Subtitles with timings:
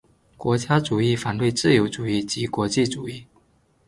[0.35, 3.27] 国家主义反对自由主义及国际主义。